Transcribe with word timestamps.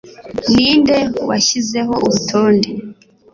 Ninde 0.53 0.97
washyizeho 1.29 1.93
urutonde 2.05 2.69